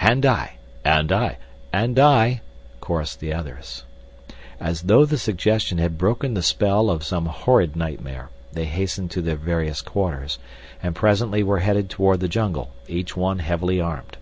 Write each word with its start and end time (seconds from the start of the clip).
"And 0.00 0.24
I"—"And 0.24 1.10
I"—"And 1.10 1.98
I," 1.98 2.40
chorused 2.80 3.18
the 3.18 3.34
others. 3.34 3.82
As 4.60 4.82
though 4.82 5.04
the 5.04 5.18
suggestion 5.18 5.78
had 5.78 5.98
broken 5.98 6.34
the 6.34 6.42
spell 6.44 6.88
of 6.88 7.02
some 7.02 7.26
horrid 7.26 7.74
nightmare 7.74 8.30
they 8.52 8.66
hastened 8.66 9.10
to 9.10 9.20
their 9.20 9.34
various 9.34 9.82
quarters, 9.82 10.38
and 10.84 10.94
presently 10.94 11.42
were 11.42 11.58
headed 11.58 11.90
toward 11.90 12.20
the 12.20 12.28
jungle—each 12.28 13.16
one 13.16 13.40
heavily 13.40 13.80
armed. 13.80 14.18